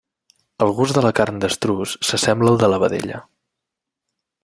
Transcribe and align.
El 0.65 0.71
gust 0.79 0.95
de 0.99 1.03
la 1.07 1.11
carn 1.19 1.37
d'estruç 1.45 1.95
s'assembla 2.09 2.53
al 2.55 2.61
de 2.65 2.73
la 2.75 2.83
vedella. 2.87 3.25